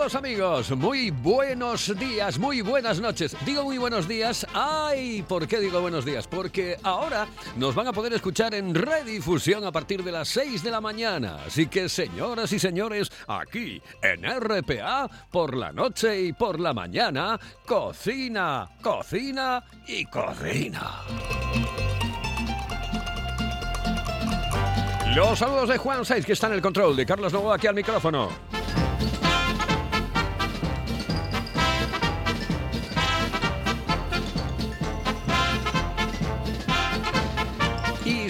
[0.00, 3.36] Saludos amigos, muy buenos días, muy buenas noches.
[3.44, 6.26] Digo muy buenos días, ay, ¿por qué digo buenos días?
[6.26, 7.28] Porque ahora
[7.58, 11.40] nos van a poder escuchar en redifusión a partir de las 6 de la mañana.
[11.46, 17.38] Así que señoras y señores, aquí en RPA, por la noche y por la mañana,
[17.66, 21.02] cocina, cocina y cocina.
[25.14, 27.74] Los saludos de Juan Saiz, que está en el control, de Carlos Novoa aquí al
[27.74, 28.59] micrófono.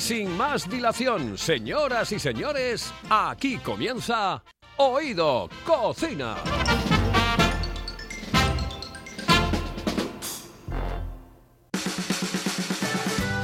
[0.00, 4.42] Sin más dilación, señoras y señores, aquí comienza
[4.78, 6.36] Oído Cocina.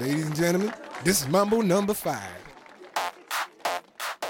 [0.00, 2.30] Ladies and gentlemen, this is Mambo number five.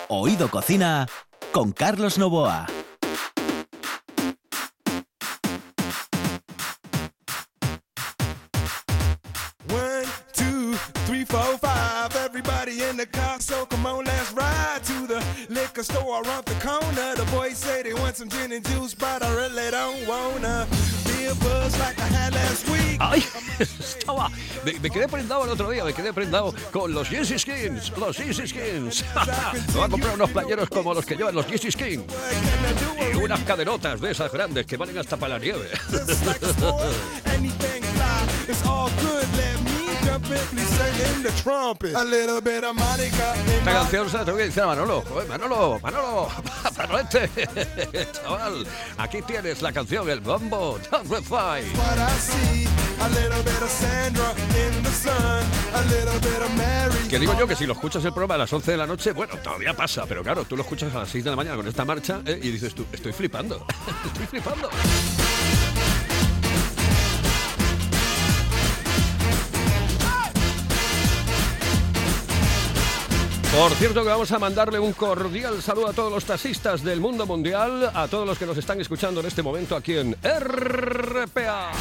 [0.08, 1.06] Oído Cocina
[1.52, 2.66] con Carlos Novoa.
[9.68, 10.72] One, two,
[11.06, 12.16] three, four, five.
[12.16, 16.54] Everybody in the car, so come on, let's ride to the liquor store around the
[16.66, 17.14] corner.
[17.14, 20.66] The boys say they want some gin and juice, but I really don't wanna
[21.04, 22.98] be a buzz like I had last week.
[23.00, 23.20] ¡Ay!
[23.58, 24.27] Estaba.
[24.68, 27.90] Me, me quedé prendado el otro día, me quedé prendado con los Yeezy Skins.
[27.96, 29.02] Los Yeezy Skins.
[29.68, 32.04] me voy a comprar unos playeros como los que llevan los Yeezy Skins.
[33.14, 35.70] Y unas caderotas de esas grandes que valen hasta para la nieve.
[43.58, 45.02] Esta canción se la tengo que decir a Manolo.
[45.28, 46.28] Manolo, Manolo,
[46.76, 47.30] Manolete.
[48.12, 48.66] Chaval,
[48.98, 50.78] aquí tienes la canción, el bombo.
[50.90, 51.08] Don't
[52.98, 53.06] Refine.
[53.06, 53.06] what I see.
[53.06, 55.44] A little bit of Sandra in the sun.
[55.74, 57.08] A little bit of Mary.
[57.08, 59.12] Que digo yo que si lo escuchas el programa a las 11 de la noche,
[59.12, 61.66] bueno, todavía pasa, pero claro, tú lo escuchas a las 6 de la mañana con
[61.66, 63.66] esta marcha eh, y dices tú, estoy flipando,
[64.06, 64.68] estoy flipando.
[73.58, 77.26] Por cierto que vamos a mandarle un cordial saludo a todos los taxistas del mundo
[77.26, 81.72] mundial, a todos los que nos están escuchando en este momento aquí en RPA.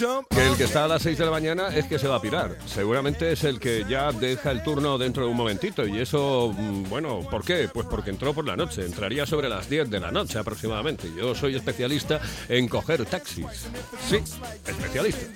[0.00, 2.22] Que el que está a las 6 de la mañana es que se va a
[2.22, 2.56] pirar.
[2.64, 5.86] Seguramente es el que ya deja el turno dentro de un momentito.
[5.86, 7.68] Y eso, mm, bueno, ¿por qué?
[7.70, 8.86] Pues porque entró por la noche.
[8.86, 11.06] Entraría sobre las 10 de la noche aproximadamente.
[11.14, 12.18] Yo soy especialista
[12.48, 13.44] en coger taxis.
[14.08, 14.16] Sí,
[14.66, 15.26] especialista.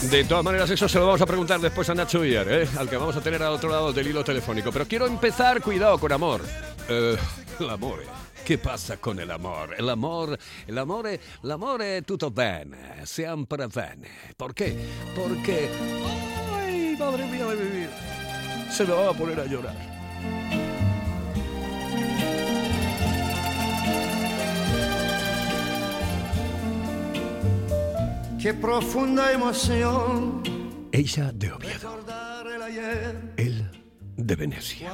[0.00, 2.68] De todas maneras, eso se lo vamos a preguntar después a Nacho Villar, ¿eh?
[2.76, 4.72] al que vamos a tener al otro lado del hilo telefónico.
[4.72, 6.42] Pero quiero empezar, cuidado, con amor.
[6.88, 7.16] Eh,
[7.60, 8.02] el amor.
[8.44, 9.76] Che passa con l'amore?
[9.78, 10.36] L'amore,
[10.66, 14.08] l'amore, l'amore è tutto bene, sempre bene.
[14.36, 14.76] Perché?
[15.14, 15.70] Perché...
[16.52, 17.92] Ay, madre mía de mi vida.
[18.68, 19.76] Se me va a poner a llorar.
[28.42, 30.42] Qué profunda emoción
[30.90, 31.96] Ella de Oviedo,
[33.36, 33.70] él
[34.16, 34.90] de Venecia.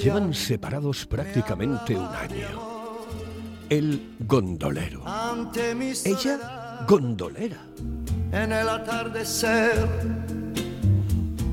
[0.00, 2.46] Llevan separados prácticamente un año.
[3.68, 5.02] El gondolero.
[6.04, 7.58] Ella gondolera.
[8.30, 9.88] en el atardecer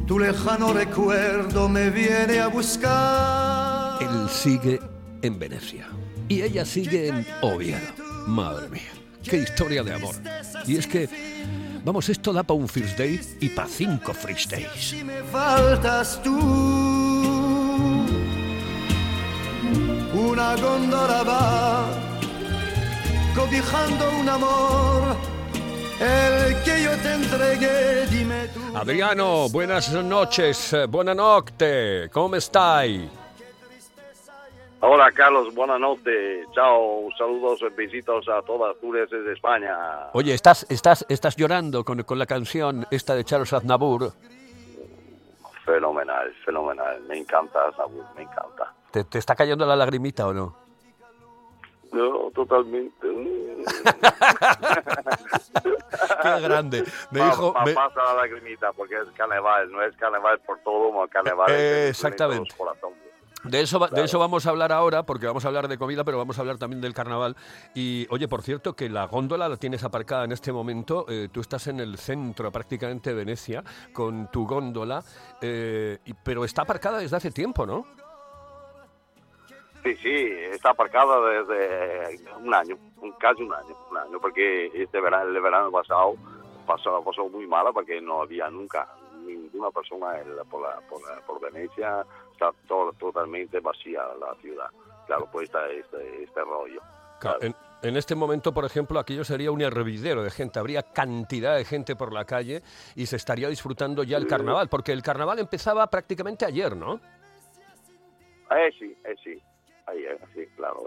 [0.05, 4.79] tu lejano recuerdo me viene a buscar Él sigue
[5.23, 5.87] en Venecia
[6.29, 7.79] y ella sigue en Oviedo.
[8.27, 10.15] Madre mía, qué historia de amor.
[10.65, 11.09] Y es que,
[11.83, 14.67] vamos, esto da para un first date y para cinco first days.
[14.75, 16.37] si me faltas tú
[20.13, 21.87] una góndola va
[23.35, 25.15] cobijando un amor
[25.99, 28.77] el que yo te entregué, dime tú.
[28.77, 33.03] Adriano, buenas noches, eh, buonanotte, ¿cómo estáis?
[34.85, 36.45] Hola Carlos, buenas noches.
[36.53, 39.77] Chao, saludos, besitos a todas Asturias de España.
[40.11, 44.11] Oye, ¿estás, estás, estás llorando con, con la canción esta de Charles Aznavour?
[45.63, 46.99] Fenomenal, fenomenal.
[47.07, 48.73] Me encanta, Aznavour, me encanta.
[48.91, 50.57] ¿Te, ¿Te está cayendo la lagrimita o no?
[51.93, 53.07] No, totalmente.
[56.23, 56.83] Qué grande.
[57.11, 57.53] Me Pa- dijo...
[57.53, 61.49] pa- me- Pasa la lagrimita porque es carnaval, no es carnaval por todo, no carnaval
[61.51, 62.53] es Eh, en exactamente.
[62.57, 62.97] corazones.
[63.43, 66.03] De eso, va- de eso vamos a hablar ahora, porque vamos a hablar de comida,
[66.05, 67.35] pero vamos a hablar también del carnaval.
[67.75, 71.05] Y oye, por cierto, que la góndola la tienes aparcada en este momento.
[71.09, 75.03] eh, tú estás en el centro prácticamente de Venecia con tu góndola,
[75.41, 77.85] eh, pero está aparcada desde hace tiempo, ¿no?
[79.83, 80.15] Sí, sí,
[80.53, 82.77] está aparcada desde un año,
[83.19, 86.15] casi un año, un año, porque este verano, el verano pasado
[86.65, 88.87] pasó, pasó muy mala porque no había nunca
[89.25, 92.05] ninguna persona en la- por, la, por, la- por Venecia,
[92.49, 94.69] está todo, totalmente vacía la ciudad.
[95.05, 96.81] Claro, pues está este, este rollo.
[97.19, 100.59] Claro, En, en este momento, por ejemplo, aquello sería un hervidero de gente.
[100.59, 102.61] Habría cantidad de gente por la calle
[102.95, 106.99] y se estaría disfrutando ya el carnaval, porque el carnaval empezaba prácticamente ayer, ¿no?
[108.51, 109.41] Eh, sí, eh, sí.
[109.91, 110.81] Eh, sí, claro.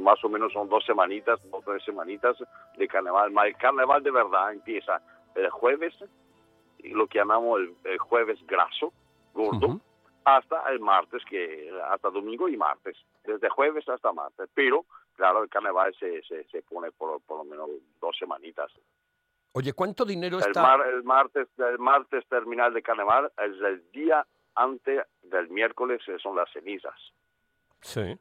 [0.00, 2.36] Más o menos son dos semanitas, dos tres semanitas
[2.76, 3.32] de carnaval.
[3.44, 5.00] El carnaval de verdad empieza
[5.34, 5.94] el jueves,
[6.84, 8.92] lo que llamamos el, el jueves graso,
[9.34, 9.80] gordo.
[10.26, 12.96] Hasta el martes, que hasta domingo y martes.
[13.24, 14.50] Desde jueves hasta martes.
[14.54, 14.84] Pero,
[15.14, 17.70] claro, el carnaval se, se, se pone por, por lo menos
[18.00, 18.72] dos semanitas.
[19.52, 20.62] Oye, ¿cuánto dinero El, está...?
[20.62, 24.26] mar- el martes el martes terminal de carnaval es el día
[24.56, 26.98] antes del miércoles, que son las cenizas.
[27.80, 28.18] Sí.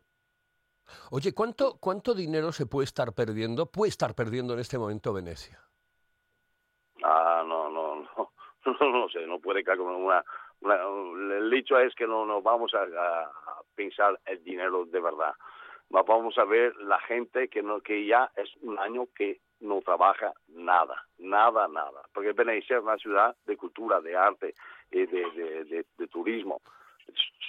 [1.10, 3.66] Oye, ¿cuánto, ¿cuánto dinero se puede estar perdiendo?
[3.66, 5.60] Puede estar perdiendo en este momento Venecia.
[7.04, 7.96] Ah, no, no,
[8.66, 10.26] no, no, no sé, no puede caer una, una-
[10.74, 15.34] El hecho es que no nos vamos a, a pensar el dinero de verdad.
[15.94, 19.82] Va- Vamos a ver la gente que no que ya es un año que no
[19.82, 22.02] trabaja nada, nada, nada.
[22.14, 24.54] Porque Venecia es una ciudad de cultura, de arte,
[24.92, 26.62] eh, de, de, de- de turismo.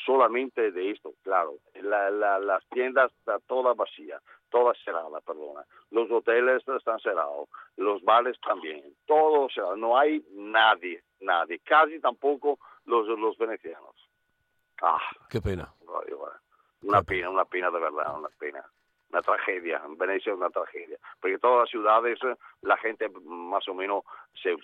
[0.05, 1.55] Solamente de esto, claro.
[1.75, 5.65] La- la- las tiendas están todas vacías, todas cerradas, perdona.
[5.91, 9.77] Los hoteles están cerrados, los bares también, todo cerrado.
[9.77, 13.95] No hay nadie, nadie, casi tampoco los, los venecianos.
[14.83, 15.73] Ah, Qué pena.
[16.83, 18.65] Una pena, una pena de verdad, una pena.
[19.11, 19.83] Una tragedia.
[19.85, 20.99] En Venecia es una tragedia.
[21.21, 24.05] Porque todas las ciudades, eh, la gente más o menos
[24.43, 24.55] se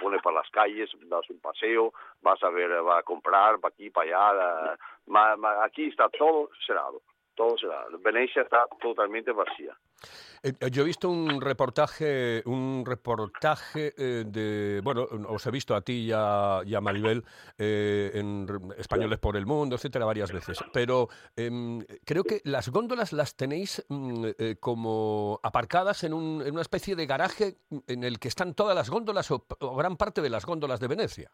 [0.00, 1.92] pone para las calles, das un paseo,
[2.22, 4.78] vas a ver, va a comprar, va aquí, para allá.
[5.64, 7.02] aquí está todo cerrado.
[8.02, 9.76] Venecia está totalmente vacía.
[10.42, 15.74] Eh, eh, Yo he visto un reportaje, un reportaje eh, de, bueno, os he visto
[15.74, 17.24] a ti y a, y Maribel
[17.58, 18.46] en
[18.78, 20.58] Españoles por el Mundo, etcétera, varias veces.
[20.72, 24.26] Pero em, creo que las góndolas las tenéis mm,
[24.60, 27.56] como aparcadas en, un- una especie de garaje
[27.86, 29.44] en el que están todas las góndolas o
[29.76, 31.30] gran parte de las góndolas de Venecia.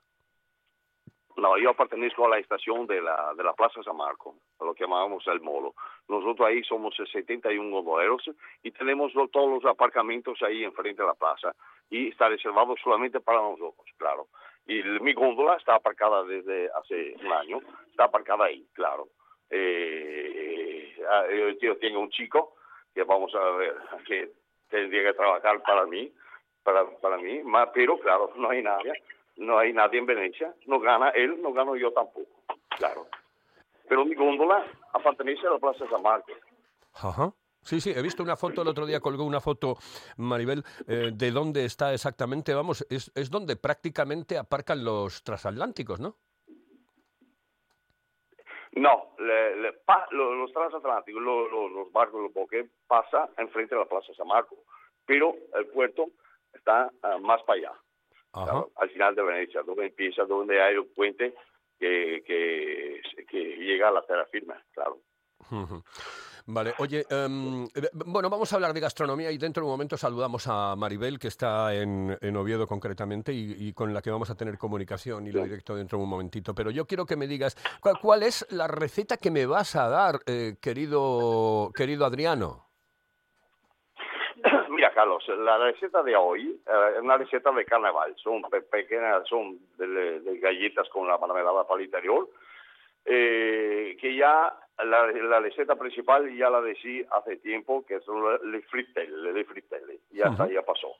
[1.42, 4.84] No, yo pertenezco a la estación de la, de la Plaza San Marco, lo que
[4.84, 5.74] llamamos el Molo.
[6.06, 8.30] Nosotros ahí somos 71 gondoleros
[8.62, 11.52] y tenemos todos los aparcamientos ahí enfrente de la plaza
[11.90, 14.28] y está reservado solamente para nosotros, claro.
[14.68, 17.58] Y mi góndola está aparcada desde hace un año,
[17.90, 19.08] está aparcada ahí, claro.
[19.50, 22.54] Eh, ah, yo, yo tengo un chico
[22.94, 23.74] que vamos a ver,
[24.06, 24.30] que
[24.68, 26.08] tendría que trabajar para mí,
[26.62, 27.42] para, mí,
[27.74, 28.92] pero claro, no hay nadie,
[29.36, 32.42] no hay nadie en Venecia, no gana él, no gano yo tampoco,
[32.76, 33.06] claro.
[33.88, 34.64] Pero mi góndola
[35.04, 36.34] pertenece a la Plaza San Marcos.
[36.94, 37.32] Ajá.
[37.60, 39.76] Sí, sí, he visto una foto, el otro día colgó una foto,
[40.16, 46.16] Maribel, eh, de dónde está exactamente, vamos, es, es donde prácticamente aparcan los transatlánticos, ¿no?
[48.72, 53.74] No, le- le pa- lo- los transatlánticos, lo- lo- los barcos, los boques, pasa enfrente
[53.74, 54.58] de la Plaza San Marcos,
[55.06, 56.06] pero el puerto
[56.54, 57.72] está ah, más para allá.
[58.32, 61.34] Claro, al final de Venecia, donde empieza, donde hay un puente
[61.78, 65.00] que, que, que llega a la tierra firme, claro.
[66.46, 69.96] Vale, oye, em, eh, bueno, vamos a hablar de gastronomía y dentro de un momento
[69.96, 74.28] saludamos a Maribel, que está en, en Oviedo concretamente y, y con la que vamos
[74.30, 76.54] a tener comunicación y lo directo dentro de un momentito.
[76.54, 79.88] Pero yo quiero que me digas, ¿cuál, cuál es la receta que me vas a
[79.88, 82.71] dar, eh, querido, querido Adriano?
[84.92, 88.14] Mira, Carlos, la receta de hoy eh, es una receta de carnaval.
[88.22, 92.28] Son pe- pequeñas, son de, de galletas con la mermelada para el interior.
[93.04, 98.62] eh, que ya la, la receta principal ya la decí hace tiempo, que son le
[98.62, 100.00] frittelle, le frittelle.
[100.10, 100.94] Ya está, ya pasó.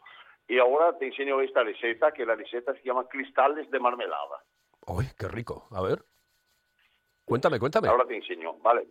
[0.49, 4.43] Y ahora te enseño esta receta, que la receta se llama cristales de marmelada.
[4.87, 5.69] ¡Uy, qué rico!
[5.71, 6.03] A ver.
[7.25, 7.89] Cuéntame, cuéntame.
[7.89, 8.87] Ahora te enseño, ¿vale?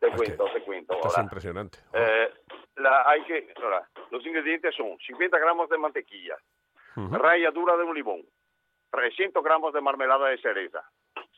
[0.00, 0.98] Te Es cuento, te cuento.
[1.04, 1.78] Es impresionante.
[1.92, 2.28] Eh,
[2.76, 6.36] la, hay que, ahora, los ingredientes son 50 gramos de mantequilla,
[6.96, 7.14] Ujú.
[7.16, 8.22] ralladura de un limón,
[8.90, 10.84] 300 gramos de marmelada de cereza,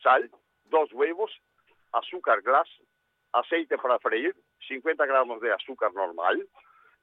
[0.01, 0.29] sal,
[0.65, 1.31] dos huevos,
[1.91, 2.69] azúcar glass,
[3.33, 4.35] aceite para freír,
[4.67, 6.47] 50 gramos de azúcar normal,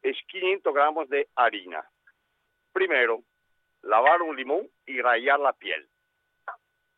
[0.02, 1.84] es 500 gramos de harina.
[2.72, 3.22] Primero,
[3.82, 5.88] lavar un limón y rallar la piel.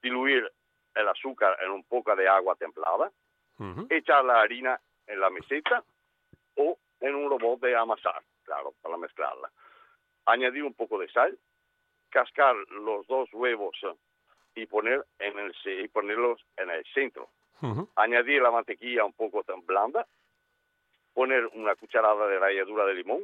[0.03, 0.51] Diluir
[0.95, 3.11] el azúcar en un poco de agua templada,
[3.59, 3.87] Ujú.
[3.91, 5.85] echar la harina en la meseta
[6.57, 9.51] o en un robot de amasar, claro, para mezclarla.
[10.27, 11.39] Añadir un poco de sal,
[12.11, 13.77] cascar los dos huevos
[14.55, 17.29] y poner en el y ponerlos en el centro.
[17.61, 17.89] Ujú.
[17.97, 20.07] Añadir la mantequilla un poco tan blanda,
[21.13, 23.23] poner una cucharada de ralladura de limón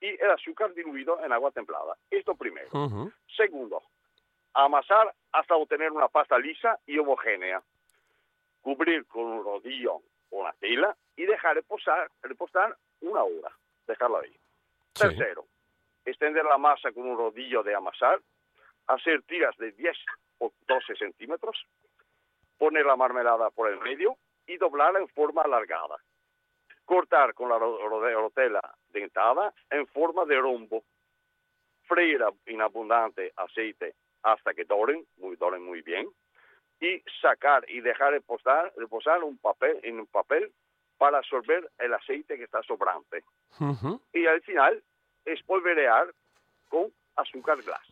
[0.00, 1.96] y el azúcar diluido en agua templada.
[2.10, 2.68] Esto primero.
[2.72, 3.12] Ujú.
[3.36, 3.82] Segundo,
[4.54, 7.62] amasar hasta obtener una pasta lisa y homogénea.
[8.60, 9.94] Cubrir con un rodillo
[10.30, 13.52] o una tela y dejar reposar, reposar una hora.
[13.86, 14.32] Dejarla ahí.
[14.94, 15.08] Sí.
[15.08, 15.46] Tercero,
[16.04, 18.20] extender la masa con un rodillo de amasar,
[18.86, 19.96] hacer tiras de 10
[20.38, 21.66] o 12 centímetros,
[22.58, 24.16] poner la marmelada por el medio
[24.46, 25.96] y doblarla en forma alargada.
[26.84, 30.82] Cortar con la rotela dentada en forma de rombo.
[31.84, 36.08] Freír en abundante aceite hasta que doren, muy, doren muy bien.
[36.80, 40.52] Y sacar y dejar reposar, reposar un papel, en un papel
[41.02, 43.24] para absorber el aceite que está sobrante
[43.58, 44.00] Ujú.
[44.12, 44.80] y al final
[45.24, 46.06] espolvorear
[46.68, 47.82] con azúcar glass.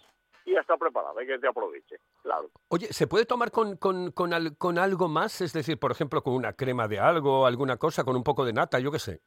[0.45, 2.49] Y ya está preparada, que te aproveche, claro.
[2.69, 5.41] Oye, ¿se puede tomar con, con, con, al- con algo más?
[5.41, 8.53] Es decir, por ejemplo, con una crema de algo, alguna cosa, con un poco de
[8.53, 9.21] nata, yo qué sé.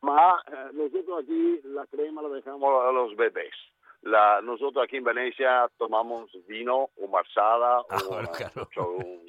[0.00, 3.52] Ma, eh, nosotros aquí la crema la dejamos a los bebés.
[4.00, 8.68] La, nosotros aquí en Venecia tomamos vino o marsada Ah, o claro.
[8.96, 9.26] un-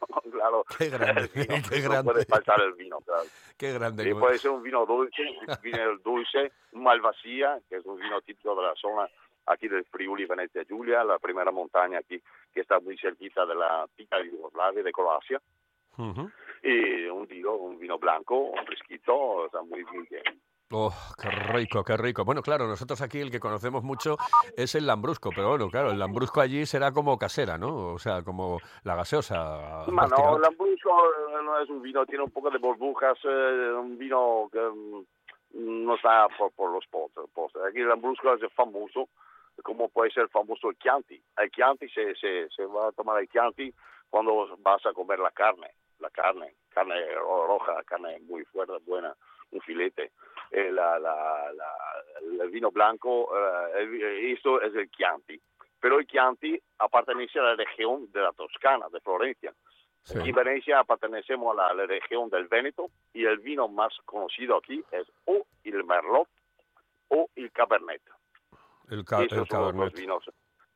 [0.32, 0.64] claro.
[0.78, 2.12] Qué grande, vino, qué no grande.
[2.12, 3.24] puede faltar el vino, claro.
[3.56, 4.08] Qué grande.
[4.10, 5.22] Como- puede ser un vino dulce,
[5.62, 9.08] vino dulce, un malvasía, que es un vino típico de la zona
[9.46, 12.20] aquí del Friuli, Venecia Giulia, la primera montaña aquí
[12.52, 15.40] que está muy cerquita de la pica de Yugoslavia, de Croacia,
[15.98, 16.30] Ujú.
[16.62, 20.22] y un vino, un vino blanco, un fresquito, está muy, muy bien.
[20.72, 22.24] Oh, qué rico, qué rico.
[22.24, 24.16] Bueno, claro, nosotros aquí el que conocemos mucho
[24.56, 27.94] es el lambrusco, pero bueno, claro, el lambrusco allí será como casera, ¿no?
[27.94, 29.84] O sea, como la gaseosa.
[29.88, 33.72] Ma no, el Lambrusco eh, no es un vino, tiene un poco de burbujas, eh,
[33.80, 37.26] un vino que mm, no está por, por los postres.
[37.68, 39.08] Aquí el Lambrusco es famoso,
[39.64, 41.20] como puede ser famoso el Chianti.
[41.38, 43.74] El Chianti se, se, se va a tomar el Chianti
[44.08, 49.12] cuando vas a comer la carne, la carne, carne ro- roja, carne muy fuerte, buena,
[49.52, 50.12] un filete.
[50.50, 53.30] Eh, la, la, la- el vino blanco,
[53.76, 55.40] eh, esto es el Chianti.
[55.80, 59.52] Pero el Chianti pertenece a la región de la Toscana, de Florencia.
[60.02, 60.18] Sí.
[60.18, 64.82] Aquí en Venecia pertenecemos a la, región del Véneto y el vino más conocido aquí
[64.92, 66.28] es o el Merlot
[67.08, 68.02] o el Cabernet.
[68.88, 69.94] El, ca- el son los cabernet.
[69.94, 70.24] vinos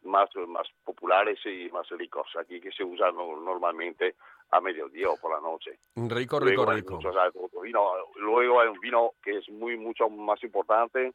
[0.02, 4.14] más, más populares y más ricos aquí que se usan no- normalmente
[4.50, 5.78] a mediodía o por la noche.
[5.96, 6.94] Rico, rico, Luego rico.
[6.96, 7.90] muchos otros vinos.
[8.24, 11.12] Luego hay un vino que es muy mucho más importante,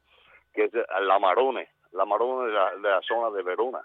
[0.54, 1.70] que es el Amarone.
[1.92, 3.82] El Amarone de la, de la zona de Verona.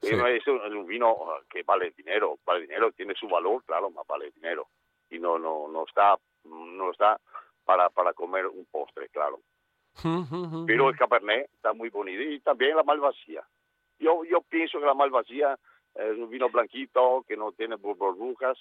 [0.00, 0.08] Sí.
[0.14, 1.16] Es un, vino
[1.48, 4.66] que vale dinero, vale dinero, tiene su valor, claro, más vale dinero.
[5.10, 7.20] Y no no no está no está
[7.64, 9.38] para para comer un postre, claro.
[10.66, 13.44] Pero el Cabernet está muy bonito y también la Malvasía.
[13.98, 15.56] Yo yo pienso que la Malvasía
[15.94, 18.58] es un vino blanquito que no tiene bur- burbujas,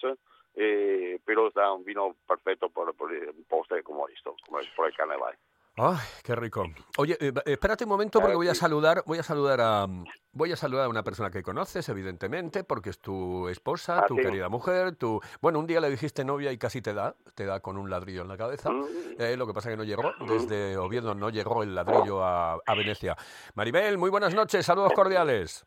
[0.54, 4.41] eh, pero está un vino perfecto por, por un postre como esto, como es
[4.76, 5.38] por el carnaval.
[5.78, 6.66] Ay, qué rico.
[6.98, 9.88] Oye, eh, espérate un momento porque voy a saludar, voy a saludar a
[10.34, 14.16] voy a saludar a una persona que conoces, evidentemente, porque es tu esposa, Ah, tu
[14.18, 17.62] querida mujer, tu bueno, un día le dijiste novia y casi te da, te da
[17.62, 18.70] con un ladrillo en la cabeza.
[18.70, 18.86] Mm.
[19.18, 22.76] Eh, lo que pasa que no llegó, desde Oviedo no llegó el ladrillo a, a
[22.76, 23.16] Venecia.
[23.56, 25.66] Maribel, muy buenas noches, saludos cordiales.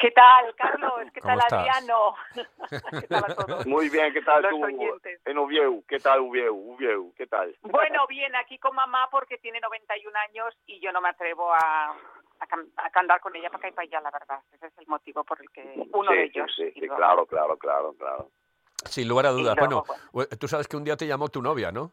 [0.00, 1.10] ¿Qué tal, Carlos?
[1.12, 1.52] ¿Qué ¿Cómo tal, estás?
[1.52, 2.14] Adriano?
[3.00, 3.66] ¿Qué tal a todos?
[3.66, 5.20] Muy bien, ¿qué tal Los tú oyentes.
[5.26, 5.82] en Oviedo?
[5.86, 6.54] ¿Qué tal Oviedo?
[6.54, 7.54] Oviedo, ¿qué tal?
[7.62, 11.90] Bueno, bien, aquí con mamá porque tiene 91 años y yo no me atrevo a,
[11.90, 14.40] a, andar con ella para acá y para allá, la verdad.
[14.52, 16.52] Ese es el motivo por el que uno sí, de ellos.
[16.56, 18.30] sí, sí, claro, claro, claro, claro.
[18.86, 19.54] Sin lugar a dudas.
[19.54, 21.92] Sí, Bueno, luego, tú sabes que un día te llamó tu novia, ¿no?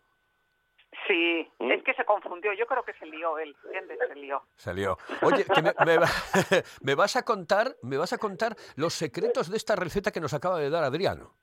[1.07, 1.71] Sí, ¿Mm?
[1.71, 2.51] es que se confundió.
[2.53, 3.97] Yo creo que se lió él, ¿entiendes?
[4.07, 4.41] Se lió.
[4.55, 4.97] Salió.
[5.21, 6.07] Oye, que me, me va-
[6.81, 10.33] me vas a contar, me vas a contar los secretos de esta receta que nos
[10.33, 11.33] acaba de dar Adriano.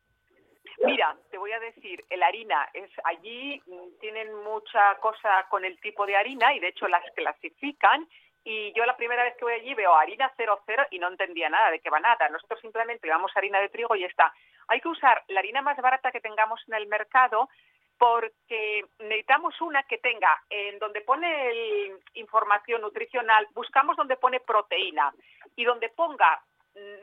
[0.84, 5.80] Mira, te voy a decir, el harina es allí mm, tienen mucha cosa con el
[5.80, 8.06] tipo de harina y de hecho las clasifican
[8.46, 10.58] y yo la primera vez que voy allí veo harina 00
[10.90, 12.28] y no entendía nada de qué va nada.
[12.28, 14.34] Nosotros simplemente llevamos harina de trigo y está.
[14.68, 17.48] Hay que usar la harina más barata que tengamos en el mercado
[17.98, 25.12] porque necesitamos una que tenga en donde pone el- información nutricional, buscamos donde pone proteína
[25.56, 26.42] y donde ponga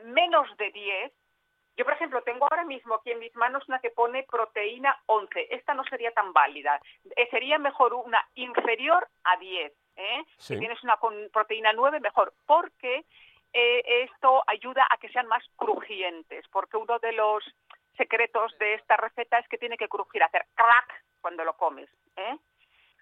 [0.04, 1.12] menos de 10
[1.74, 5.48] yo, por ejemplo, tengo ahora mismo aquí en mis manos una que pone proteína 11.
[5.54, 6.78] Esta no sería tan válida.
[7.16, 9.72] Eh, sería mejor una inferior a 10.
[9.96, 10.22] ¿eh?
[10.36, 10.52] Sí.
[10.52, 12.34] Si tienes una con proteína 9, mejor.
[12.44, 13.06] Porque
[13.54, 16.46] eh, esto ayuda a que sean más crujientes.
[16.48, 17.42] Porque uno de los
[17.96, 21.88] secretos de esta receta es que tiene que crujir, hacer crack cuando lo comes.
[22.16, 22.36] ¿eh?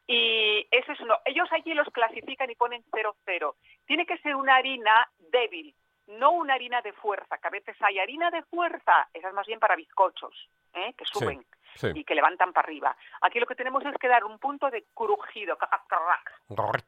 [0.06, 1.18] Y eso es uno.
[1.24, 3.56] Ellos allí los clasifican y ponen 00.
[3.86, 5.74] Tiene que ser una harina débil,
[6.08, 9.46] no una harina de fuerza, que a veces hay harina de fuerza, esa es más
[9.46, 10.92] bien para bizcochos, ¿eh?
[10.96, 11.44] que suben
[11.74, 11.88] sí.
[11.94, 12.96] y que levantan para arriba.
[13.20, 15.56] Aquí lo que tenemos es que dar un punto de crujido.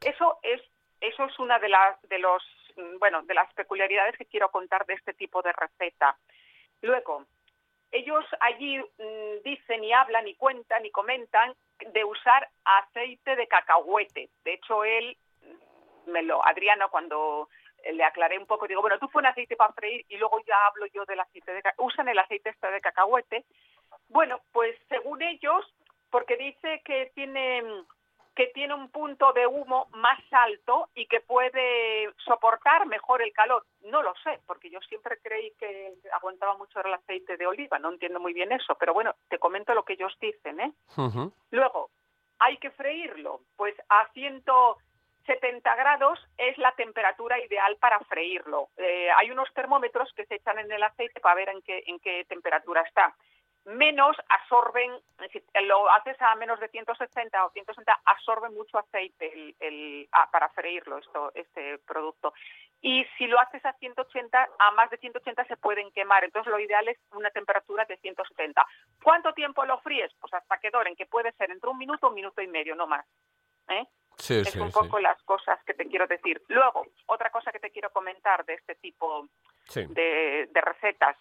[0.04, 0.60] Eso es
[1.00, 2.42] eso es una de las de los
[2.76, 6.16] mm, bueno de las peculiaridades que quiero contar de este tipo de receta.
[6.80, 7.26] Luego
[7.92, 11.54] ellos allí mm, dicen y hablan y cuentan y comentan
[11.92, 14.30] de usar aceite de cacahuete.
[14.44, 17.48] De hecho él mm, me Adriano cuando
[17.84, 20.66] eh, le aclaré un poco digo bueno tú pon aceite para freír y luego ya
[20.66, 23.44] hablo yo del aceite de ca- usan el aceite este de cacahuete.
[24.08, 25.64] Bueno pues según ellos
[26.10, 27.86] porque dice que tiene mm,
[28.34, 33.66] que tiene un punto de humo más alto y que puede soportar mejor el calor.
[33.82, 37.90] No lo sé, porque yo siempre creí que aguantaba mucho el aceite de oliva, no
[37.90, 40.72] entiendo muy bien eso, pero bueno, te comento lo que ellos dicen, ¿eh?
[41.50, 41.90] Luego,
[42.38, 48.70] hay que freírlo, pues a 170 grados es la temperatura ideal para freírlo.
[48.78, 52.00] Eh, hay unos termómetros que se echan en el aceite para ver en qué, en
[52.00, 53.14] qué temperatura está.
[53.64, 54.90] Menos absorben,
[55.32, 60.28] si lo haces a menos de 160 o 160, absorbe mucho aceite el, el- ah,
[60.32, 62.34] para freírlo esto, este producto.
[62.80, 66.24] Y si lo haces a 180, a más de 180 se pueden quemar.
[66.24, 68.66] Entonces lo ideal es una temperatura de 170.
[69.00, 70.12] ¿Cuánto tiempo lo fríes?
[70.20, 72.74] Pues hasta que doren, que puede ser entre un minuto o un minuto y medio,
[72.74, 73.06] no más.
[73.68, 73.86] ¿eh?
[74.18, 74.78] Sí, es sí, un sí.
[74.78, 76.42] poco las cosas que te quiero decir.
[76.48, 79.28] Luego, otra cosa que te quiero comentar de este tipo
[79.72, 81.16] de recetas.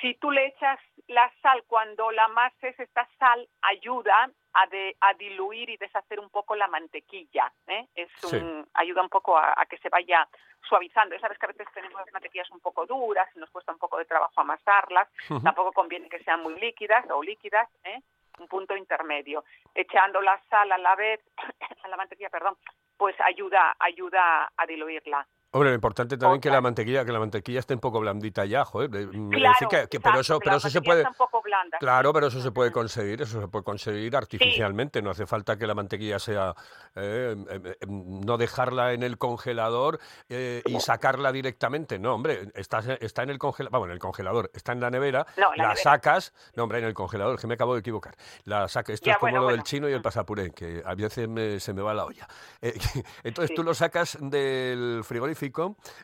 [0.00, 5.14] Si tú le echas la sal cuando la amases, esta sal ayuda a, de- a
[5.14, 7.52] diluir y deshacer un poco la mantequilla.
[7.66, 7.86] ¿eh?
[7.94, 8.36] Es Sí.
[8.36, 10.26] un- ayuda un poco a, a que se vaya
[10.68, 11.14] suavizando.
[11.14, 13.78] Ya sabes que a veces tenemos las mantequillas un poco duras y nos cuesta un
[13.78, 15.08] poco de trabajo amasarlas.
[15.42, 17.68] Tampoco conviene que sean muy líquidas o líquidas.
[17.84, 18.00] ¿eh?
[18.38, 19.44] Un punto intermedio.
[19.74, 21.20] Echando la sal a la vez,
[21.84, 22.56] a la mantequilla, perdón,
[22.96, 25.26] pues ayuda, ayuda a diluirla.
[25.52, 26.58] Hombre, lo importante también que Otra.
[26.58, 28.88] la mantequilla, que la mantequilla esté un poco blandita ya, joder.
[28.90, 31.02] de- me Claro, que- que- pero eso, que pero eso se puede.
[31.44, 31.78] blanda.
[31.80, 35.02] Claro, pero eso se puede conseguir, eso se puede conseguir artificialmente.
[35.02, 36.54] No hace falta que la mantequilla sea,
[36.94, 41.98] eh, em, em, em, no dejarla en el congelador eh, y sacarla directamente.
[41.98, 45.26] No, hombre, está, está en el congelador, vamos, en el congelador, está en la nevera,
[45.36, 45.82] No, en la la nevera.
[45.82, 48.14] sacas, no, hombre, en el congelador, que me acabo de equivocar.
[48.44, 50.02] La saca, esto Ya, es como bueno, lo del chino y el Mm.
[50.02, 52.28] pasapuré, que a veces me- se me va la olla.
[52.62, 52.74] Eh,
[53.24, 53.54] entonces Sí.
[53.56, 55.39] tú lo sacas del frigorífico,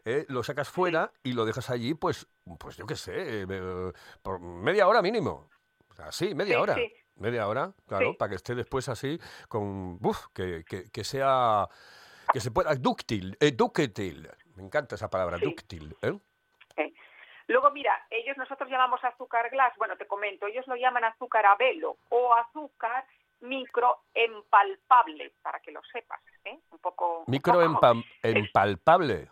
[0.05, 2.27] eh, lo sacas fuera y lo dejas allí, pues,
[2.59, 5.49] pues yo qué sé, eh, por media hora mínimo.
[5.99, 6.75] Así, media Sí, hora.
[6.75, 6.92] sí.
[7.16, 8.16] Media hora, claro, Sí.
[8.18, 9.18] para que esté después así
[9.49, 11.66] con, uf, que, que, que sea,
[12.33, 14.29] que se pueda, dúctil, eh, dúctil.
[14.55, 15.96] Me encanta esa palabra, dúctil.
[16.03, 16.12] ¿eh?
[16.77, 16.92] Eh.
[17.49, 21.57] Luego, mira, ellos nosotros llamamos azúcar glass, bueno, te comento, ellos lo llaman azúcar a
[21.57, 23.07] velo o azúcar
[23.40, 26.59] microempalpable, para que lo sepas, ¿eh?
[26.70, 27.25] Un poco...
[27.27, 29.29] Micro empam- empalpable.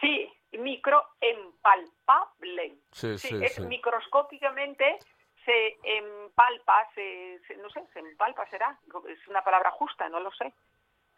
[0.00, 2.74] Sí, microempalpable.
[2.92, 3.62] Sí, Sí, sí, es sí.
[3.62, 4.98] microscópicamente
[5.44, 10.30] se empalpa, se, se- no sé, se empalpa será, es una palabra justa, no lo
[10.32, 10.52] sé.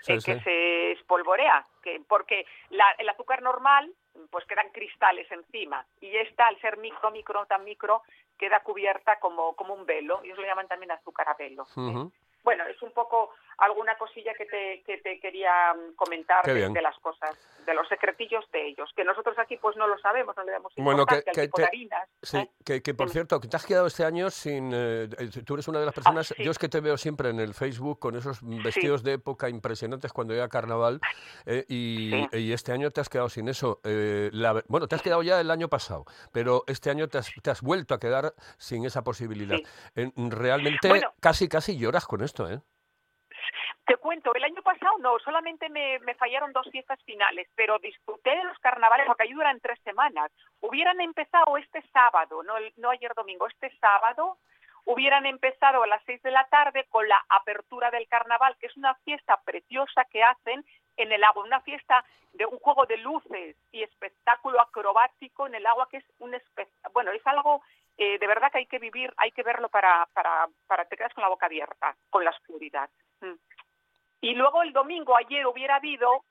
[0.00, 0.32] Sí, eh, sí.
[0.34, 3.90] que se espolvorea, que porque la- el azúcar normal
[4.30, 8.02] pues quedan cristales encima y esta al ser micro, micro, tan micro
[8.38, 11.66] queda cubierta como, como un velo, ellos lo llaman también azúcar a velo.
[11.76, 12.10] ¿eh?
[12.44, 16.98] Bueno, es un poco alguna cosilla que te, que te quería mm, comentar de, las
[16.98, 20.52] cosas, de los secretillos de ellos, que nosotros aquí pues no lo sabemos, no le
[20.52, 22.08] damos Bueno, importancia que- al que te- de harinas.
[22.22, 22.50] Sí, ¿eh?
[22.64, 24.72] que, que por cierto, que te has quedado este año sin...
[24.74, 26.26] eh, eh, tú eres una de las personas...
[26.28, 26.42] sí.
[26.42, 30.12] Yo es que te veo siempre en el Facebook con esos vestidos de época impresionantes
[30.12, 31.00] cuando llega carnaval
[31.46, 33.80] eh, y, este año te has quedado sin eso.
[33.84, 37.30] Eh, la bueno, te has quedado ya el año pasado, pero este año te has,
[37.42, 39.58] te has vuelto a quedar sin esa posibilidad.
[40.16, 41.12] Realmente Bueno.
[41.20, 42.60] casi, casi lloras con esto, ¿eh?
[43.86, 48.30] Te cuento, el año pasado no, solamente me, me fallaron dos fiestas finales, pero disfruté
[48.30, 50.32] de los carnavales porque ahí duran tres semanas.
[50.60, 54.38] Hubieran empezado este sábado, no, no ayer domingo, este sábado,
[54.86, 58.76] hubieran empezado a las seis de la tarde con la apertura del carnaval, que es
[58.76, 60.64] una fiesta preciosa que hacen
[60.96, 65.66] en el agua, una fiesta de un juego de luces y espectáculo acrobático en el
[65.66, 67.62] agua, que es un espe- bueno, es algo
[67.98, 71.14] eh, de verdad que hay que vivir, hay que verlo para, para, para te quedas
[71.14, 72.90] con la boca abierta, con la oscuridad.
[73.20, 73.32] Mm.
[74.20, 76.24] Y luego el domingo, ayer hubiera habido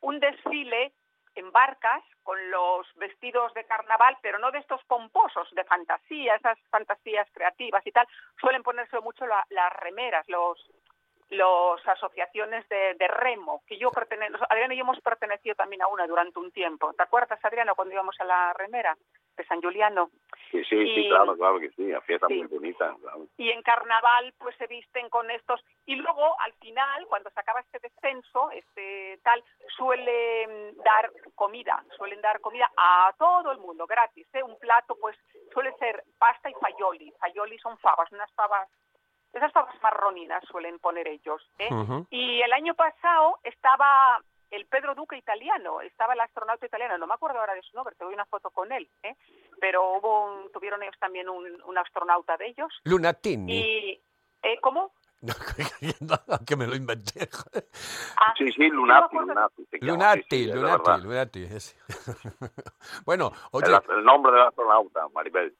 [0.00, 0.92] un desfile
[1.34, 6.58] en barcas con los vestidos de carnaval, pero no de estos pomposos de fantasía, esas
[6.70, 8.06] fantasías creativas y tal.
[8.40, 10.58] Suelen ponerse mucho la- las remeras, los
[11.32, 15.88] los asociaciones de, de remo, que yo pertenezco, Adriano y yo hemos pertenecido también a
[15.88, 16.92] una durante un tiempo.
[16.94, 18.96] ¿Te acuerdas, Adriano, cuando íbamos a la remera
[19.36, 20.10] de San Juliano?
[20.50, 22.34] Sí, sí, sí, Y- claro, claro que sí, una fiesta Sí.
[22.34, 22.94] muy bonita.
[23.00, 23.26] claro.
[23.38, 27.60] y en carnaval pues se visten con estos y luego al final cuando se acaba
[27.60, 29.42] este descenso este tal
[29.96, 34.42] suelen dar comida suelen dar comida a todo el mundo gratis ¿eh?
[34.42, 35.16] un plato pues
[35.52, 38.68] suele ser pasta y faioli faioli son fabas unas fabas
[39.32, 41.68] esas fabas marroninas suelen poner ellos ¿eh?
[42.10, 47.14] Y el año pasado estaba el Pedro Duque italiano, estaba el astronauta italiano, no me
[47.14, 49.16] acuerdo ahora de su nombre, te doy una foto con él, ¿eh?
[49.60, 52.68] pero hubo un- tuvieron ellos también un, un astronauta de ellos.
[52.84, 53.52] Lunatini.
[53.58, 54.02] Y,
[54.42, 54.92] ¿eh, ¿Cómo?
[56.00, 56.16] No,
[56.46, 57.28] que me lo inventé.
[58.16, 59.16] Ah, Sí, sí, Lunati.
[59.16, 59.64] Lunati.
[59.70, 61.00] sí, Lunati, sí, Lunati.
[61.02, 61.44] Lunati.
[61.44, 61.76] ese.
[63.06, 65.56] bueno, oye, El, el nombre del astronauta, Maribel.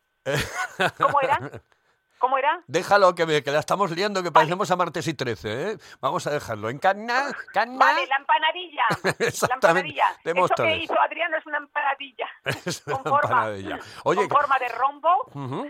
[1.00, 1.38] ¿Cómo era?
[2.22, 2.62] ¿Cómo era?
[2.68, 5.76] déjalo que, me, que la estamos liando, que parecemos a martes y 13, ¿eh?
[6.00, 6.70] Vamos a dejarlo.
[6.70, 7.84] En Canna, Canna.
[7.84, 8.84] Vale, la empanadilla.
[9.02, 9.88] la Exactamente.
[9.90, 10.44] empanadilla.
[10.44, 12.28] Eso que hizo Adriano es una empanadilla.
[12.64, 13.78] Es con una forma, empanadilla.
[14.04, 15.26] Oye, con forma de rombo,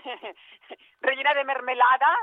[1.00, 2.18] rellena de mermelada.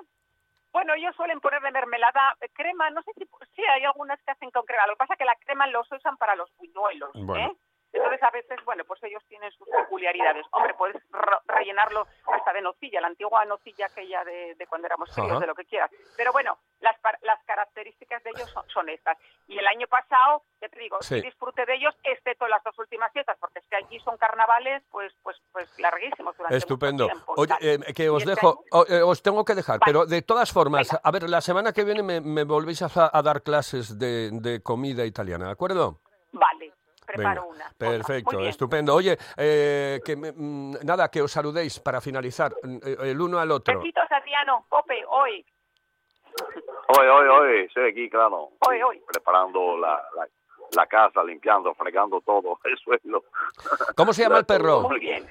[0.72, 4.52] Bueno, ellos suelen poner de mermelada crema, no sé si sí hay algunas que hacen
[4.52, 4.86] con crema.
[4.86, 7.48] Lo que pasa es que la crema los usan para los buñuelos, Bueno.
[7.48, 7.58] ¿eh?
[7.92, 10.46] Entonces a veces, bueno, pues ellos tienen sus peculiaridades.
[10.52, 15.10] Hombre, puedes re- rellenarlo hasta de nocilla, la antigua nocilla aquella de, de cuando éramos
[15.18, 15.40] Ajá.
[15.40, 15.90] de lo que quieras.
[16.16, 19.18] Pero bueno, las, las características de ellos son, son estas.
[19.48, 21.20] Y el año pasado, ya te digo, Sí.
[21.22, 25.12] disfruté de ellos, excepto las dos últimas fiestas, porque es que allí son carnavales, pues,
[25.24, 27.06] pues, pues larguísimos durante mucho Estupendo.
[27.08, 29.92] tiempo, Oye, eh, que os este dejo, eh, os tengo que dejar, Vale.
[29.92, 31.02] pero de todas formas, Venga.
[31.04, 34.62] a ver, la semana que viene me, me volvéis a, a dar clases de, de
[34.62, 36.02] comida italiana, ¿de acuerdo?
[36.32, 36.72] Vale,
[37.14, 37.74] preparo Venga, una.
[37.78, 38.94] Perfecto, estupendo.
[38.96, 43.40] Oye, eh, que me- mm, nada, que os saludéis para finalizar, mm, eh, el uno
[43.40, 43.80] al otro.
[43.80, 45.46] Besitos, Adriano, Pope, hoy.
[46.98, 48.50] Oye, oye, oye, estoy aquí, claro.
[48.68, 49.02] Oye, oye.
[49.08, 50.28] Preparando la, la,
[50.76, 53.24] la casa, limpiando, fregando todo, el suelo.
[53.96, 54.82] ¿Cómo se llama el perro?
[54.82, 55.28] Muy bien.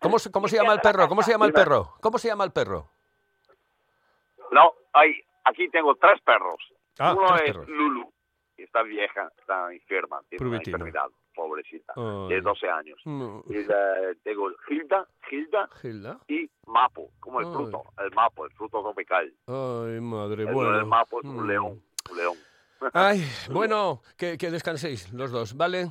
[0.00, 1.08] ¿Cómo, se- cómo se llama el perro?
[1.08, 1.94] ¿Cómo se llama el perro?
[2.00, 2.88] ¿Cómo se llama el perro?
[4.50, 5.14] No, hay,
[5.44, 6.56] aquí tengo tres perros.
[6.98, 7.68] Ah, Uno tres es perros.
[7.68, 8.12] Lulu,
[8.56, 11.92] que está vieja, está enferma, tiene una enfermedad, pobrecita,
[12.28, 12.98] de 12 años.
[13.04, 13.42] No.
[13.48, 16.18] Y la- tengo Hilda, Hilda Gilda.
[16.28, 17.52] y Mapo, como el Ay.
[17.52, 19.32] fruto, el Mapo, el fruto tropical.
[19.46, 20.78] Ay, madre, El, bueno.
[20.78, 21.48] el Mapo es un Mm.
[21.48, 22.36] león, un león.
[22.92, 25.90] Ay, bueno, que, que descanséis los dos, ¿vale?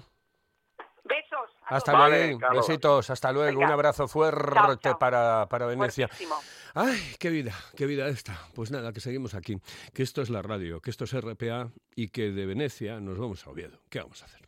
[1.03, 1.49] Besos.
[1.65, 1.93] Hasta.
[1.93, 2.67] Vale, luego, Carlos.
[2.67, 3.65] besitos, hasta luego, Venga.
[3.67, 4.99] un abrazo fuerte Chao, chao.
[4.99, 6.07] Para, para Venecia.
[6.07, 6.35] Fuertísimo.
[6.73, 8.37] Ay, qué vida, qué vida esta.
[8.53, 9.57] Pues nada, que seguimos aquí,
[9.93, 13.45] que esto es la radio, que esto es RPA y que de Venecia nos vamos
[13.47, 13.79] a Oviedo.
[13.89, 14.47] ¿Qué vamos a hacer?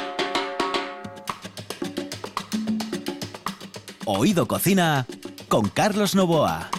[4.13, 5.05] Oído Cocina
[5.47, 6.69] con Carlos Novoa.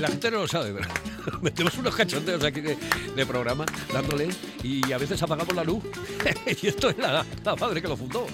[0.00, 2.76] La gente, no lo sabe, pero metemos unos cachondeos aquí de,
[3.14, 4.28] de programa dándole
[4.62, 5.84] y a veces apagamos la luz.
[6.62, 8.26] y esto es la, la madre que lo fundó.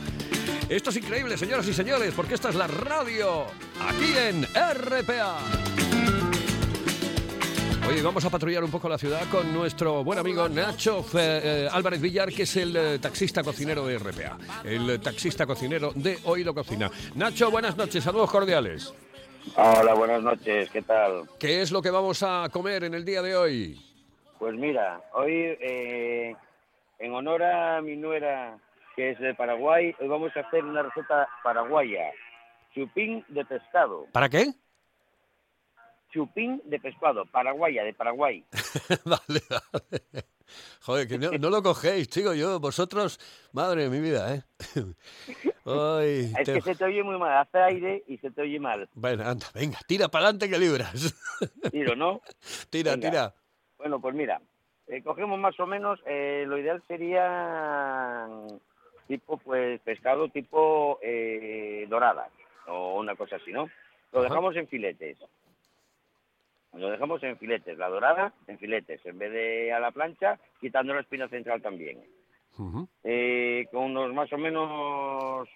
[0.69, 3.47] Esto es increíble, señoras y señores, porque esta es la radio
[3.81, 5.39] aquí en RPA.
[7.89, 11.69] Oye, vamos a patrullar un poco la ciudad con nuestro buen amigo Nacho Fe- eh,
[11.71, 14.39] Álvarez Villar, que es el eh, taxista cocinero de RPA.
[14.65, 16.91] El taxista cocinero de Oído Cocina.
[17.15, 18.95] Nacho, buenas noches, saludos cordiales.
[19.57, 21.25] Hola, buenas noches, ¿qué tal?
[21.39, 23.79] ¿Qué es lo que vamos a comer en el día de hoy?
[24.39, 26.35] Pues mira, hoy eh,
[26.99, 28.57] en honor a mi nuera
[28.97, 32.11] que es de Paraguay, hoy vamos a hacer una receta paraguaya,
[32.75, 34.53] chupín de pescado, ¿Para qué?
[36.19, 38.45] Chupín de pescado, paraguaya, de Paraguay.
[39.05, 40.25] vale, vale.
[40.83, 42.37] Joder, que no, no lo cogéis, chicos.
[42.37, 43.19] Yo, vosotros,
[43.53, 44.43] madre de mi vida, ¿eh?
[45.67, 48.61] Ay, Es te- que se te oye muy mal, hace aire y se te oye
[48.61, 48.89] mal.
[48.95, 51.15] Bueno, anda, venga, tira para adelante que libras.
[51.73, 52.21] Tiro, ¿no?
[52.71, 53.11] tira, Venga.
[53.11, 53.35] tira.
[53.79, 54.41] Bueno, pues mira,
[54.87, 58.29] eh, cogemos más o menos, eh, lo ideal sería
[59.09, 62.29] tipo, pues, pescado tipo eh, dorada
[62.69, 63.69] o una cosa así, ¿no?
[64.13, 64.29] Lo Ajá.
[64.29, 65.19] dejamos en filetes.
[66.77, 70.95] Lo dejamos en filetes, la dorada en filetes, en vez de a la plancha, quitando
[70.95, 72.03] la espina central también.
[73.03, 75.49] Eh, con unos más o menos,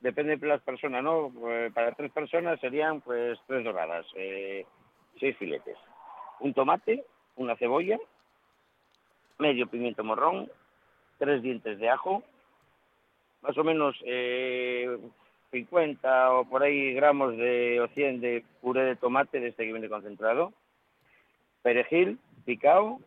[0.00, 1.32] depende de las personas, ¿no?
[1.48, 4.64] Eh, para tres personas serían pues tres doradas, eh,
[5.18, 5.76] seis filetes.
[6.40, 7.04] Un tomate,
[7.36, 7.98] una cebolla,
[9.38, 10.50] medio pimiento morrón,
[11.18, 12.22] tres dientes de ajo,
[13.42, 14.98] más o menos eh,
[15.50, 19.72] 50 o por ahí gramos de o 100 de puré de tomate de este que
[19.72, 20.52] viene concentrado,
[21.62, 23.00] perejil picado,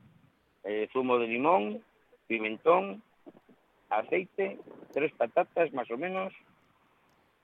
[0.63, 1.83] eh, zumo de limón,
[2.27, 3.01] pimentón,
[3.89, 4.59] aceite,
[4.93, 6.33] tres patatas más o menos,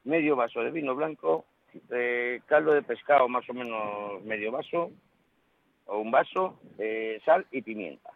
[0.03, 1.45] medio vaso de vino blanco,
[1.89, 4.91] eh, caldo de pescado más o menos medio vaso
[5.87, 8.11] o un vaso, eh, sal y pimienta.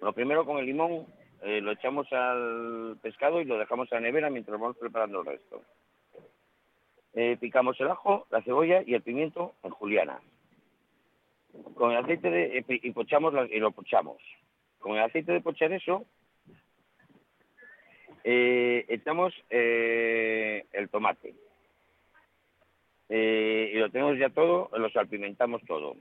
[0.00, 1.06] Lo primero con el limón
[1.42, 5.62] eh, lo echamos al pescado y lo dejamos a nevera mientras vamos preparando el resto.
[7.14, 10.20] Eh, picamos el ajo, la cebolla y el pimiento en juliana.
[11.74, 14.18] Con el aceite de, eh, y pochamos y lo pochamos.
[14.78, 16.04] Con el aceite de pochar eso,
[18.22, 21.34] echamos el tomate.
[23.08, 25.96] Y lo tenemos ya todo, lo salpimentamos todo.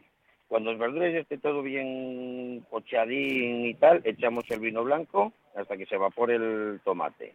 [0.48, 5.76] Cuando las verduras ya esté todo bien pochadín y tal, echamos el vino blanco hasta
[5.78, 7.34] que se evapore el tomate.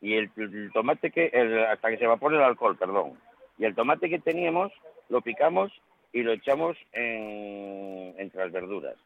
[0.00, 3.14] Y el, el tomate que, el- hasta que se evapore el alcohol, perdón.
[3.58, 4.72] Y el tomate que teníamos
[5.08, 5.72] lo picamos
[6.12, 8.96] y lo echamos en, entre las verduras.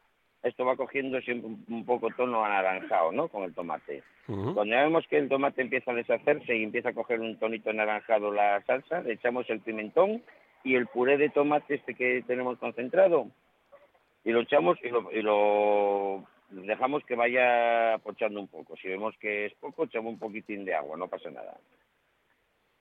[0.43, 3.27] Esto va cogiendo siempre un, un poco tono anaranjado, ¿no?
[3.27, 4.03] Con el tomate.
[4.27, 4.55] Ujú.
[4.55, 7.69] Cuando ya vemos que el tomate empieza a deshacerse y empieza a coger un tonito
[7.69, 10.21] anaranjado la salsa, le echamos el pimentón
[10.63, 13.27] y el puré de tomate este que tenemos concentrado
[14.23, 18.75] y lo echamos y lo, y lo dejamos que vaya pochando un poco.
[18.77, 21.57] Si vemos que es poco, echamos un poquitín de agua, no pasa nada.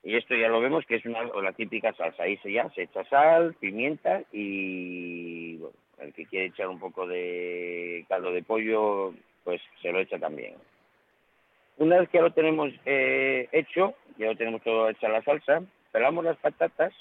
[0.02, 2.22] Y esto ya lo vemos que es una, la típica salsa.
[2.22, 7.06] Ahí se, ya se echa sal, pimienta y bueno, el que quiere echar un poco
[7.06, 9.14] de caldo de pollo,
[9.44, 10.54] pues se lo echa también.
[11.78, 15.62] Una vez que ya lo tenemos eh, hecho, ya lo tenemos todo hecha la salsa,
[15.92, 16.92] pelamos las patatas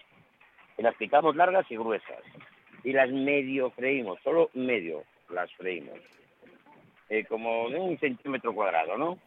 [0.80, 2.24] y las picamos largas y gruesas.
[2.86, 6.00] Y las medio freímos, solo medio las freímos.
[7.10, 9.20] Eh, como de un centímetro cuadrado, ¿no?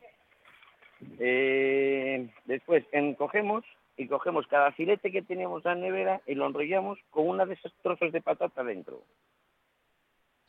[1.18, 3.64] Eh, después encogemos
[3.98, 7.54] y cogemos cada filete que teníamos en la nevera y lo enrollamos con una de
[7.54, 9.02] esos trozos de patata dentro.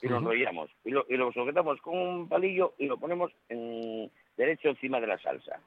[0.02, 0.70] Y lo enrollamos.
[0.86, 5.08] Y lo, y lo sujetamos con un palillo y lo ponemos en, derecho encima de
[5.08, 5.60] la salsa.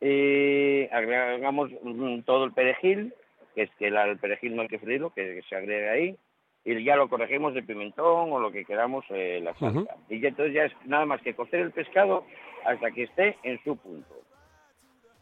[0.00, 3.14] Eh, agregamos mm, todo el perejil,
[3.54, 6.16] que es que la- el perejil no hay que freírlo, que, que se agrega ahí,
[6.64, 9.80] y ya lo corregimos de pimentón o lo que queramos eh, la salsa.
[9.80, 9.88] Ujú.
[10.08, 12.24] Y ya entonces ya es nada más que cocer el pescado
[12.64, 14.14] hasta que esté en su punto.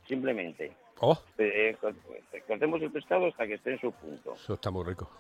[0.07, 0.73] Simplemente.
[1.01, 1.93] Oh, Eh, co-
[2.47, 4.35] cocemos el pescado hasta que esté en su punto.
[4.35, 5.11] eso está muy rico.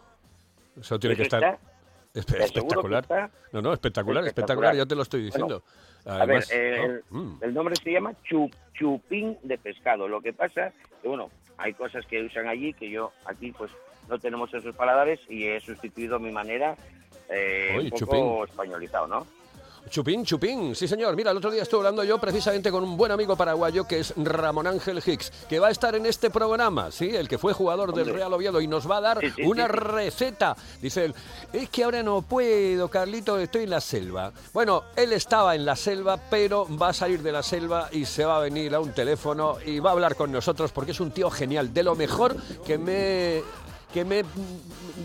[0.78, 3.04] Eso tiene que Eso estar está- espe- que espectacular.
[3.52, 4.76] No, no, espectacular, espectacular, espectacular.
[4.76, 5.62] ya te lo estoy Bueno, diciendo.
[6.04, 7.38] A ver, Además, eh, oh, el, mm.
[7.42, 10.06] el nombre se llama chu- chupín de pescado.
[10.08, 13.70] Lo que pasa que, bueno, hay cosas que usan allí que yo aquí, pues,
[14.08, 16.76] no tenemos esos paladares y he sustituido mi manera
[17.28, 18.50] eh, un poco chupín.
[18.50, 19.26] españolizado, ¿no?
[19.88, 21.16] Chupín, chupín, sí señor.
[21.16, 24.12] Mira, el otro día estuve hablando yo precisamente con un buen amigo paraguayo que es
[24.16, 27.14] Ramón Ángel Hicks, que va a estar en este programa, ¿sí?
[27.14, 28.10] El que fue jugador del.
[28.10, 29.72] Real Oviedo y nos va a dar Sí, sí, una sí.
[29.72, 30.56] receta.
[30.80, 31.14] Dice él,
[31.52, 34.32] es que ahora no puedo, Carlito, estoy en la selva.
[34.52, 38.24] Bueno, él estaba en la selva, pero va a salir de la selva y se
[38.24, 41.10] va a venir a un teléfono y va a hablar con nosotros porque es un
[41.10, 43.42] tío genial, de lo mejor que me
[43.92, 44.24] que me he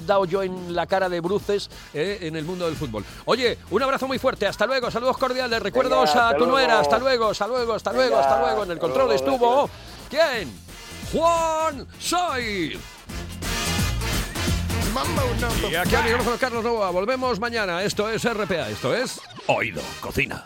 [0.06, 3.04] dado yo en la cara de bruces eh, en el mundo del fútbol.
[3.26, 6.82] Oye, un abrazo muy fuerte, hasta luego, saludos cordiales, recuerdos Venga, a tu nuera, luego.
[6.82, 8.64] hasta luego, hasta luego, hasta luego, hasta luego.
[8.64, 9.70] En el control luego, estuvo,
[10.10, 10.52] ¿quién?
[11.12, 12.80] Juan Soy.
[15.70, 16.90] Y aquí al micrófono Carlos Novoa.
[16.90, 17.84] Volvemos mañana.
[17.84, 18.70] Esto es RPA.
[18.70, 20.46] Esto es Oído Cocina.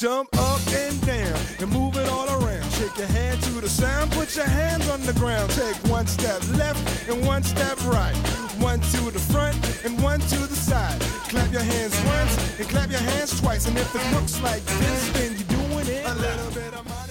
[0.00, 2.51] Jump up and down and move it all around.
[2.82, 5.50] Shake your hand to the sound, put your hands on the ground.
[5.50, 8.12] Take one step left and one step right.
[8.58, 11.00] One to the front and one to the side.
[11.30, 13.68] Clap your hands once and clap your hands twice.
[13.68, 16.06] And if it looks like this, then you're doing it.
[16.06, 17.01] A little bit of my